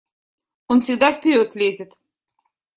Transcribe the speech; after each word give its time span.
Он 0.67 0.79
всегда 0.79 1.11
вперед 1.11 1.53
лезет. 1.53 1.93